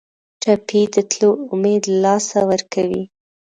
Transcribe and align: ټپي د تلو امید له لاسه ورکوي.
ټپي 0.41 0.81
د 0.93 0.95
تلو 1.11 1.31
امید 1.53 1.83
له 1.89 1.97
لاسه 2.03 2.39
ورکوي. 2.51 3.03